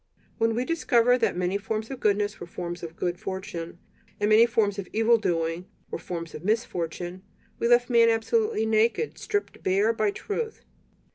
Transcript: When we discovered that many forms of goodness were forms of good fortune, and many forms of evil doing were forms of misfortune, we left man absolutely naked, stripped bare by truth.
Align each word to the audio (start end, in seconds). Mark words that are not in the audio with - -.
When 0.39 0.55
we 0.55 0.65
discovered 0.65 1.19
that 1.19 1.37
many 1.37 1.59
forms 1.59 1.91
of 1.91 1.99
goodness 1.99 2.39
were 2.39 2.47
forms 2.47 2.81
of 2.81 2.95
good 2.95 3.19
fortune, 3.19 3.77
and 4.19 4.31
many 4.31 4.47
forms 4.47 4.79
of 4.79 4.87
evil 4.91 5.17
doing 5.19 5.67
were 5.91 5.99
forms 5.99 6.33
of 6.33 6.43
misfortune, 6.43 7.21
we 7.59 7.67
left 7.67 7.87
man 7.87 8.09
absolutely 8.09 8.65
naked, 8.65 9.19
stripped 9.19 9.61
bare 9.61 9.93
by 9.93 10.09
truth. 10.09 10.63